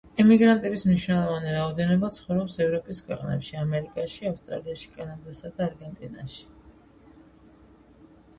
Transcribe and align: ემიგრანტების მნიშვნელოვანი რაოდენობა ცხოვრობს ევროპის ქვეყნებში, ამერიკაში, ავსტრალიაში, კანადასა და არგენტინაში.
ემიგრანტების 0.21 0.83
მნიშვნელოვანი 0.85 1.51
რაოდენობა 1.55 2.09
ცხოვრობს 2.15 2.57
ევროპის 2.65 3.01
ქვეყნებში, 3.09 3.53
ამერიკაში, 3.65 4.25
ავსტრალიაში, 4.31 4.91
კანადასა 4.97 5.53
და 5.61 5.67
არგენტინაში. 5.67 6.51